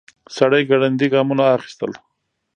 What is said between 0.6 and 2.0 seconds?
ګړندي ګامونه اخيستل.